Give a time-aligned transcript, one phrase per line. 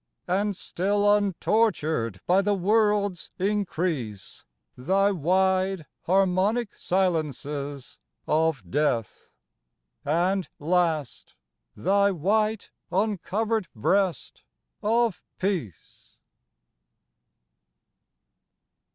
[0.27, 4.43] And still untortured by the world's increase,
[4.75, 9.29] Thy wide, harmonic silences of death;
[10.03, 11.35] And last
[11.75, 14.41] thy white uncovered breast
[14.81, 16.17] of peace.